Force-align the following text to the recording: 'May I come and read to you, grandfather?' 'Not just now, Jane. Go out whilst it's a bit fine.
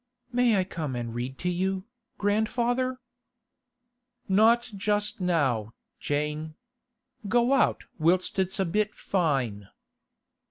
'May 0.33 0.57
I 0.57 0.63
come 0.63 0.95
and 0.95 1.13
read 1.13 1.37
to 1.45 1.49
you, 1.51 1.85
grandfather?' 2.17 2.99
'Not 4.27 4.71
just 4.75 5.21
now, 5.21 5.75
Jane. 5.99 6.55
Go 7.27 7.53
out 7.53 7.83
whilst 7.99 8.39
it's 8.39 8.59
a 8.59 8.65
bit 8.65 8.95
fine. 8.95 9.69